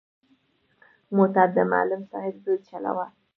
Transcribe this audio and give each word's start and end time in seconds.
موټر 1.15 1.47
د 1.55 1.57
معلم 1.71 2.01
صاحب 2.11 2.35
زوی 2.43 2.57
چلاوه. 2.67 3.05